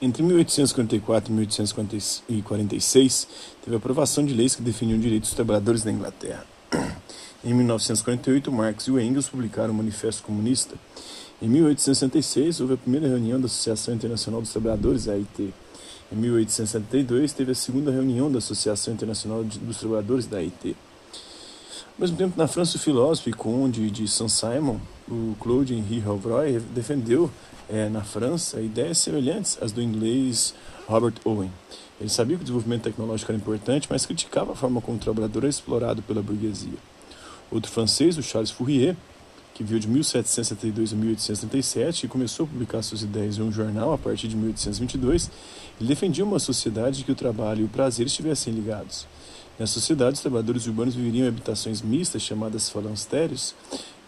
Entre 0.00 0.22
1844 0.22 1.28
e 1.28 1.34
1846, 1.34 3.28
teve 3.64 3.74
a 3.74 3.78
aprovação 3.78 4.24
de 4.24 4.32
leis 4.32 4.54
que 4.54 4.62
definiam 4.62 4.96
direitos 4.96 5.30
dos 5.30 5.34
trabalhadores 5.34 5.82
na 5.82 5.90
Inglaterra. 5.90 6.46
Em 7.44 7.52
1948, 7.52 8.52
Marx 8.52 8.86
e 8.86 8.92
Engels 8.92 9.28
publicaram 9.28 9.74
o 9.74 9.76
Manifesto 9.76 10.22
Comunista. 10.22 10.76
Em 11.42 11.48
1866, 11.48 12.60
houve 12.60 12.74
a 12.74 12.76
primeira 12.76 13.08
reunião 13.08 13.40
da 13.40 13.46
Associação 13.46 13.92
Internacional 13.92 14.40
dos 14.40 14.52
Trabalhadores, 14.52 15.08
AIT. 15.08 15.52
Em 16.12 16.16
1872, 16.16 17.32
teve 17.32 17.52
a 17.52 17.54
segunda 17.54 17.90
reunião 17.90 18.30
da 18.30 18.38
Associação 18.38 18.94
Internacional 18.94 19.42
dos 19.42 19.78
Trabalhadores, 19.78 20.26
da 20.26 20.38
AIT. 20.38 20.76
Ao 21.98 22.02
mesmo 22.02 22.16
tempo, 22.16 22.38
na 22.38 22.46
França, 22.46 22.76
o 22.76 22.78
filósofo 22.78 23.28
e 23.28 23.32
conde 23.32 23.90
de 23.90 24.06
Saint-Simon, 24.06 24.78
o 25.10 25.34
Claude 25.40 25.74
Henri 25.74 25.98
Rovroy, 25.98 26.60
defendeu 26.72 27.28
é, 27.68 27.88
na 27.88 28.04
França 28.04 28.60
ideias 28.60 28.98
semelhantes 28.98 29.58
às 29.60 29.72
do 29.72 29.82
inglês 29.82 30.54
Robert 30.86 31.14
Owen. 31.24 31.50
Ele 32.00 32.08
sabia 32.08 32.36
que 32.36 32.42
o 32.42 32.44
desenvolvimento 32.44 32.82
tecnológico 32.82 33.32
era 33.32 33.36
importante, 33.36 33.88
mas 33.90 34.06
criticava 34.06 34.52
a 34.52 34.54
forma 34.54 34.80
como 34.80 34.96
o 34.96 35.00
trabalhador 35.00 35.40
era 35.40 35.48
explorado 35.48 36.00
pela 36.00 36.22
burguesia. 36.22 36.78
Outro 37.50 37.68
francês, 37.68 38.16
o 38.16 38.22
Charles 38.22 38.52
Fourier, 38.52 38.96
que 39.52 39.64
viu 39.64 39.80
de 39.80 39.88
1772 39.88 40.92
a 40.92 40.96
1837 40.96 42.06
e 42.06 42.08
começou 42.08 42.44
a 42.44 42.48
publicar 42.48 42.80
suas 42.80 43.02
ideias 43.02 43.38
em 43.38 43.42
um 43.42 43.50
jornal 43.50 43.92
a 43.92 43.98
partir 43.98 44.28
de 44.28 44.36
1822, 44.36 45.32
ele 45.80 45.88
defendia 45.88 46.24
uma 46.24 46.38
sociedade 46.38 47.00
em 47.00 47.04
que 47.04 47.10
o 47.10 47.16
trabalho 47.16 47.62
e 47.62 47.64
o 47.64 47.68
prazer 47.68 48.06
estivessem 48.06 48.54
ligados. 48.54 49.04
Nessa 49.58 49.74
sociedade, 49.74 50.14
os 50.14 50.20
trabalhadores 50.20 50.66
urbanos 50.66 50.94
viveriam 50.94 51.24
em 51.24 51.28
habitações 51.28 51.82
mistas, 51.82 52.22
chamadas 52.22 52.70
falansterios, 52.70 53.56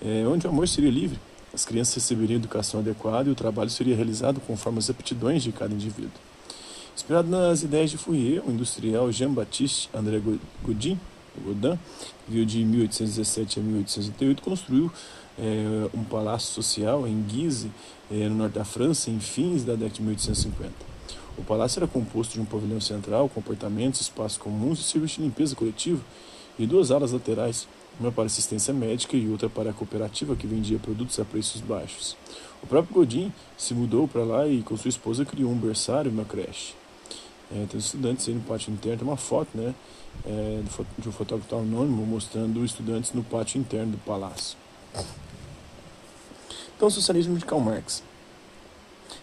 é, 0.00 0.24
onde 0.24 0.46
o 0.46 0.50
amor 0.50 0.68
seria 0.68 0.90
livre, 0.90 1.18
as 1.52 1.64
crianças 1.64 1.94
receberiam 1.96 2.36
educação 2.36 2.78
adequada 2.78 3.28
e 3.28 3.32
o 3.32 3.34
trabalho 3.34 3.68
seria 3.68 3.96
realizado 3.96 4.40
conforme 4.40 4.78
as 4.78 4.88
aptidões 4.88 5.42
de 5.42 5.50
cada 5.50 5.74
indivíduo. 5.74 6.12
Inspirado 6.94 7.28
nas 7.28 7.64
ideias 7.64 7.90
de 7.90 7.98
Fourier, 7.98 8.42
o 8.46 8.52
industrial 8.52 9.10
Jean-Baptiste 9.10 9.90
André 9.92 10.20
Godin, 10.62 11.00
Godin, 11.44 11.78
viu 12.28 12.44
de 12.44 12.64
1817 12.64 13.58
a 13.58 13.62
1888, 13.62 14.42
construiu 14.42 14.92
é, 15.36 15.90
um 15.92 16.04
palácio 16.04 16.52
social 16.52 17.08
em 17.08 17.20
Guise, 17.22 17.72
é, 18.08 18.28
no 18.28 18.36
norte 18.36 18.54
da 18.54 18.64
França, 18.64 19.10
em 19.10 19.18
fins 19.18 19.64
da 19.64 19.72
década 19.72 19.94
de 19.94 20.02
1850. 20.02 20.89
O 21.40 21.42
palácio 21.42 21.78
era 21.78 21.86
composto 21.86 22.34
de 22.34 22.40
um 22.40 22.44
pavilhão 22.44 22.78
central, 22.82 23.26
comportamentos, 23.26 24.02
espaços 24.02 24.36
comuns 24.36 24.78
e 24.78 24.82
serviço 24.82 25.16
de 25.16 25.22
limpeza 25.22 25.56
coletivo, 25.56 26.04
e 26.58 26.66
duas 26.66 26.90
alas 26.90 27.12
laterais, 27.12 27.66
uma 27.98 28.12
para 28.12 28.24
assistência 28.24 28.74
médica 28.74 29.16
e 29.16 29.26
outra 29.26 29.48
para 29.48 29.70
a 29.70 29.72
cooperativa 29.72 30.36
que 30.36 30.46
vendia 30.46 30.78
produtos 30.78 31.18
a 31.18 31.24
preços 31.24 31.62
baixos. 31.62 32.14
O 32.62 32.66
próprio 32.66 32.94
Godin 32.94 33.32
se 33.56 33.72
mudou 33.72 34.06
para 34.06 34.22
lá 34.22 34.46
e 34.46 34.62
com 34.62 34.76
sua 34.76 34.90
esposa 34.90 35.24
criou 35.24 35.50
um 35.50 35.56
berçário 35.56 36.10
uma 36.10 36.26
creche. 36.26 36.74
É, 37.50 37.64
tem 37.70 37.80
estudantes 37.80 38.28
aí 38.28 38.34
no 38.34 38.42
pátio 38.42 38.70
interno, 38.70 38.98
tem 38.98 39.08
uma 39.08 39.16
foto 39.16 39.48
né, 39.54 39.74
é, 40.26 40.60
de 40.98 41.08
um 41.08 41.12
fotógrafo 41.12 41.56
anônimo 41.56 42.04
mostrando 42.04 42.60
os 42.60 42.72
estudantes 42.72 43.14
no 43.14 43.24
pátio 43.24 43.58
interno 43.58 43.92
do 43.92 43.98
palácio. 43.98 44.58
Então, 46.76 46.90
socialismo 46.90 47.38
de 47.38 47.46
Karl 47.46 47.62
Marx. 47.62 48.02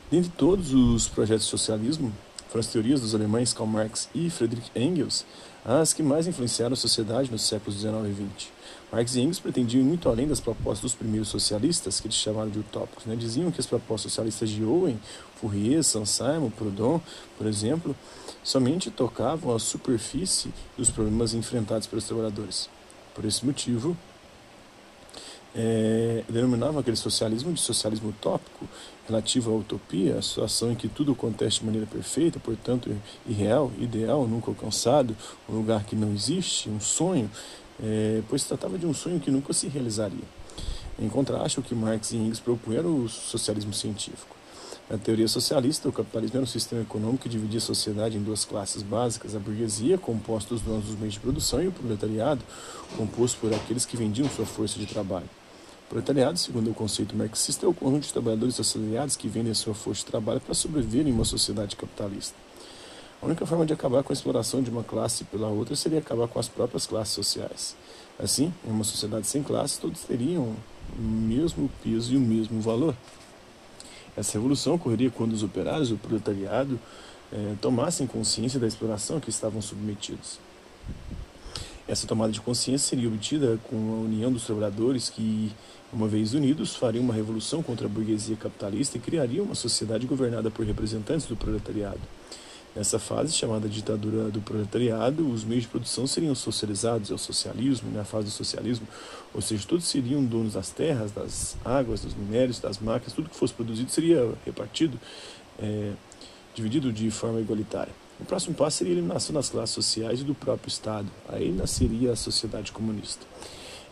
Dentre 0.10 0.32
todos 0.38 0.74
os 0.74 1.08
projetos 1.08 1.46
de 1.46 1.50
socialismo, 1.50 2.14
foram 2.48 2.62
as 2.62 2.68
teorias 2.68 3.02
dos 3.02 3.14
alemães 3.14 3.54
Karl 3.54 3.68
Marx 3.68 4.10
e 4.16 4.30
Friedrich 4.30 4.72
Engels 4.74 5.26
as 5.68 5.92
que 5.92 6.02
mais 6.02 6.26
influenciaram 6.28 6.72
a 6.72 6.78
sociedade 6.78 7.30
nos 7.30 7.42
séculos 7.42 7.82
XIX 7.82 7.96
e 8.06 8.14
XX. 8.14 8.50
Marx 8.90 9.16
e 9.16 9.20
Engels 9.20 9.42
pretendiam 9.42 9.82
ir 9.82 9.84
muito 9.84 10.08
além 10.08 10.26
das 10.26 10.40
propostas 10.40 10.80
dos 10.80 10.96
primeiros 10.96 11.28
socialistas, 11.28 12.00
que 12.00 12.08
eles 12.08 12.16
chamaram 12.16 12.50
de 12.50 12.60
utópicos. 12.60 13.06
Né? 13.06 13.18
Diziam 13.18 13.52
que 13.52 13.60
as 13.60 13.68
propostas 13.68 14.14
socialistas 14.14 14.50
de 14.50 14.64
Owen, 14.64 14.98
Fourier, 15.36 15.84
Saint-Simon, 15.84 16.50
Proudhon, 16.52 17.02
por 17.38 17.46
exemplo, 17.46 17.94
somente 18.42 18.90
tocavam 18.90 19.54
a 19.54 19.60
superfície 19.60 20.54
dos 20.78 20.90
problemas 20.90 21.34
enfrentados 21.34 21.86
pelos 21.86 22.06
trabalhadores. 22.06 22.70
Por 23.14 23.26
esse 23.26 23.46
motivo, 23.46 23.98
é, 25.54 26.24
denominavam 26.30 26.80
aquele 26.80 26.96
socialismo 26.96 27.52
de 27.52 27.60
socialismo 27.60 28.10
utópico, 28.10 28.57
relativo 29.08 29.52
à 29.52 29.56
utopia, 29.56 30.18
a 30.18 30.22
situação 30.22 30.72
em 30.72 30.76
que 30.76 30.88
tudo 30.88 31.14
acontece 31.14 31.60
de 31.60 31.66
maneira 31.66 31.88
perfeita, 31.88 32.40
portanto 32.40 32.96
irreal, 33.28 33.72
ideal, 33.80 34.28
nunca 34.28 34.52
alcançado, 34.52 35.16
um 35.50 35.56
lugar 35.56 35.84
que 35.86 35.96
não 35.96 36.14
existe, 36.14 36.70
um 36.70 36.80
sonho, 36.80 37.30
é, 37.82 38.22
pois 38.28 38.42
se 38.42 38.48
tratava 38.48 38.78
de 38.78 38.86
um 38.86 38.94
sonho 38.94 39.20
que 39.20 39.32
nunca 39.32 39.54
se 39.54 39.68
realizaria. 39.68 40.26
Em 41.00 41.08
contraste, 41.08 41.60
o 41.60 41.64
que 41.64 41.76
Marx 41.76 42.12
e 42.12 42.18
Engels 42.18 42.40
propunham 42.40 43.04
o 43.04 43.08
socialismo 43.08 43.74
científico. 43.74 44.36
Na 44.90 44.98
teoria 44.98 45.28
socialista, 45.28 45.90
o 45.90 45.92
capitalismo 45.92 46.38
era 46.38 46.44
um 46.44 46.48
sistema 46.48 46.82
econômico 46.82 47.24
que 47.24 47.30
dividia 47.30 47.58
a 47.58 47.62
sociedade 47.62 48.18
em 48.18 48.24
duas 48.24 48.46
classes 48.46 48.82
básicas: 48.82 49.36
a 49.36 49.40
burguesia, 49.40 49.98
composta 49.98 50.54
dos 50.54 50.64
donos 50.64 50.86
dos 50.86 50.98
meios 50.98 51.14
de 51.14 51.20
produção, 51.20 51.62
e 51.62 51.68
o 51.68 51.72
proletariado, 51.74 52.42
composto 52.96 53.38
por 53.40 53.54
aqueles 53.54 53.86
que 53.86 53.98
vendiam 53.98 54.30
sua 54.30 54.46
força 54.46 54.80
de 54.80 54.86
trabalho. 54.86 55.30
O 55.88 55.90
proletariado, 55.90 56.38
segundo 56.38 56.70
o 56.70 56.74
conceito 56.74 57.16
marxista, 57.16 57.66
é 57.66 57.70
o 57.70 57.74
conjunto 57.74 58.04
de 58.04 58.12
trabalhadores 58.12 58.60
assalariados 58.60 59.16
que 59.16 59.30
vendem 59.30 59.54
sua 59.54 59.74
força 59.74 60.02
de 60.02 60.12
trabalho 60.12 60.42
para 60.42 60.54
sobreviver 60.54 61.08
em 61.08 61.14
uma 61.14 61.24
sociedade 61.24 61.78
capitalista. 61.78 62.36
A 63.22 63.26
única 63.26 63.46
forma 63.46 63.66
de 63.66 63.72
acabar 63.72 64.04
com 64.04 64.12
a 64.12 64.14
exploração 64.14 64.62
de 64.62 64.70
uma 64.70 64.84
classe 64.84 65.24
pela 65.24 65.48
outra 65.48 65.78
seria 65.78 66.00
acabar 66.00 66.28
com 66.28 66.40
as 66.40 66.50
próprias 66.50 66.86
classes 66.86 67.14
sociais. 67.14 67.74
Assim, 68.20 68.54
em 68.66 68.70
uma 68.70 68.84
sociedade 68.84 69.28
sem 69.28 69.42
classes, 69.42 69.78
todos 69.78 70.02
teriam 70.02 70.58
o 71.00 71.02
mesmo 71.02 71.72
peso 71.82 72.14
e 72.14 72.18
o 72.18 72.20
mesmo 72.20 72.60
valor. 72.60 72.94
Essa 74.18 74.34
revolução 74.34 74.74
ocorreria 74.74 75.10
quando 75.10 75.32
os 75.32 75.42
operários, 75.42 75.90
o 75.90 75.96
proletariado, 75.96 76.78
eh, 77.32 77.56
tomassem 77.62 78.06
consciência 78.06 78.60
da 78.60 78.68
exploração 78.68 79.22
que 79.22 79.30
estavam 79.30 79.62
submetidos. 79.62 80.38
Essa 81.88 82.06
tomada 82.06 82.34
de 82.34 82.42
consciência 82.42 82.90
seria 82.90 83.08
obtida 83.08 83.58
com 83.70 83.76
a 83.76 84.06
união 84.06 84.32
dos 84.32 84.46
trabalhadores 84.46 85.10
que, 85.10 85.52
uma 85.94 86.08
vez 86.08 86.34
unidos, 86.34 86.76
fariam 86.76 87.04
uma 87.04 87.14
revolução 87.14 87.64
contra 87.64 87.86
a 87.86 87.90
burguesia 87.90 88.36
capitalista 88.36 88.98
e 88.98 89.00
criariam 89.00 89.46
uma 89.46 89.56
sociedade 89.56 90.06
governada 90.06 90.52
por 90.52 90.66
representantes 90.66 91.26
do 91.26 91.38
proletariado. 91.38 92.02
Nessa 92.76 93.00
fase, 93.00 93.34
chamada 93.34 93.70
ditadura 93.70 94.30
do 94.30 94.42
proletariado, 94.42 95.28
os 95.32 95.46
meios 95.46 95.64
de 95.64 95.70
produção 95.70 96.06
seriam 96.06 96.36
socializados 96.36 97.10
ao 97.10 97.18
socialismo, 97.18 97.90
na 97.92 98.04
fase 98.04 98.26
do 98.26 98.32
socialismo, 98.32 98.86
ou 99.34 99.42
seja, 99.42 99.66
todos 99.66 99.88
seriam 99.88 100.24
donos 100.24 100.54
das 100.54 100.70
terras, 100.70 101.12
das 101.12 101.56
águas, 101.64 102.02
dos 102.02 102.14
minérios, 102.14 102.60
das 102.60 102.78
máquinas, 102.80 103.14
tudo 103.14 103.30
que 103.30 103.36
fosse 103.36 103.54
produzido 103.54 103.90
seria 103.90 104.32
repartido, 104.46 105.00
é, 105.58 105.94
dividido 106.58 106.92
de 106.92 107.10
forma 107.12 107.40
igualitária. 107.40 107.94
O 108.20 108.26
próximo 108.26 108.56
passo 108.56 108.78
seria 108.78 108.94
a 108.94 108.98
eliminação 108.98 109.34
das 109.34 109.48
classes 109.48 109.76
sociais 109.76 110.22
e 110.22 110.24
do 110.24 110.34
próprio 110.34 110.68
Estado. 110.68 111.08
Aí 111.30 111.52
nasceria 111.52 112.12
a 112.12 112.16
sociedade 112.16 112.72
comunista. 112.72 113.26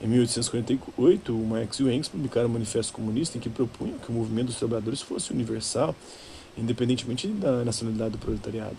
Em 0.02 0.08
1848, 0.08 1.31
o 1.31 1.46
Marx 1.46 1.80
e 1.80 1.84
Engels 1.84 2.09
publicaram 2.09 2.48
o 2.48 2.52
Manifesto 2.52 2.92
Comunista 2.92 3.38
em 3.38 3.42
que 3.42 3.50
propunham 3.50 4.00
que 4.00 4.09
o 4.09 4.12
movimento 4.12 4.48
dos 4.48 4.58
trabalhadores 4.58 5.02
fosse 5.02 5.31
universal, 5.31 5.96
independentemente 6.58 7.28
da 7.28 7.64
nacionalidade 7.64 8.12
do 8.14 8.18
proletariado. 8.18 8.76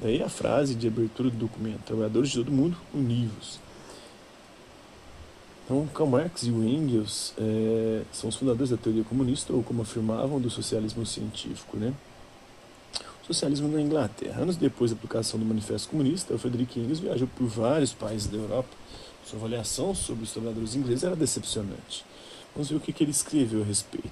Daí 0.00 0.22
a 0.22 0.28
frase 0.28 0.74
de 0.74 0.88
abertura 0.88 1.28
do 1.28 1.36
documento: 1.36 1.80
Trabalhadores 1.84 2.30
de 2.30 2.38
todo 2.38 2.50
mundo 2.50 2.76
univos. 2.94 3.60
Então, 5.64 5.86
Karl 5.88 6.08
Marx 6.08 6.44
e 6.44 6.48
Engels 6.48 7.34
é, 7.36 8.02
são 8.10 8.30
os 8.30 8.36
fundadores 8.36 8.70
da 8.70 8.78
teoria 8.78 9.04
comunista, 9.04 9.52
ou 9.52 9.62
como 9.62 9.82
afirmavam, 9.82 10.40
do 10.40 10.48
socialismo 10.48 11.04
científico. 11.04 11.76
Né? 11.76 11.92
Socialismo 13.28 13.68
na 13.68 13.78
Inglaterra. 13.78 14.40
Anos 14.40 14.56
depois 14.56 14.90
da 14.90 14.96
publicação 14.96 15.38
do 15.38 15.44
Manifesto 15.44 15.90
Comunista, 15.90 16.32
o 16.32 16.38
Frederick 16.38 16.80
Engels 16.80 16.98
viajou 16.98 17.28
por 17.36 17.46
vários 17.46 17.92
países 17.92 18.26
da 18.26 18.38
Europa. 18.38 18.70
Sua 19.22 19.38
avaliação 19.38 19.94
sobre 19.94 20.24
os 20.24 20.32
trabalhadores 20.32 20.74
ingleses 20.74 21.04
era 21.04 21.14
decepcionante. 21.14 22.06
Vamos 22.54 22.70
ver 22.70 22.76
o 22.76 22.80
que, 22.80 23.02
ele 23.02 23.10
escreveu 23.10 23.60
a 23.60 23.64
respeito. 23.66 24.10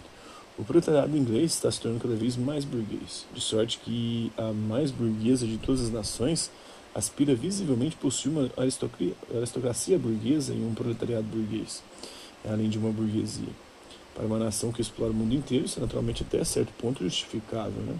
O 0.59 0.65
proletariado 0.65 1.16
inglês 1.16 1.54
está 1.54 1.71
se 1.71 1.81
tornando 1.81 2.03
cada 2.03 2.15
vez 2.15 2.37
mais 2.37 2.66
burguês, 2.66 3.25
de 3.32 3.41
sorte 3.41 3.78
que 3.78 4.30
a 4.36 4.53
mais 4.53 4.91
burguesa 4.91 5.47
de 5.47 5.57
todas 5.57 5.80
as 5.80 5.91
nações 5.91 6.51
aspira 6.95 7.34
visivelmente 7.34 7.97
possuir 7.97 8.36
uma 8.36 8.51
aristocracia 9.34 9.98
burguesa 9.98 10.53
e 10.53 10.63
um 10.63 10.74
proletariado 10.74 11.27
burguês, 11.27 11.83
além 12.45 12.68
de 12.68 12.77
uma 12.77 12.92
burguesia. 12.92 13.48
Para 14.15 14.27
uma 14.27 14.39
nação 14.39 14.71
que 14.72 14.83
explora 14.83 15.10
o 15.10 15.15
mundo 15.15 15.34
inteiro, 15.34 15.65
isso 15.65 15.78
é 15.78 15.83
naturalmente 15.83 16.22
até 16.22 16.45
certo 16.45 16.72
ponto 16.74 17.03
justificável, 17.03 17.83
né? 17.83 17.98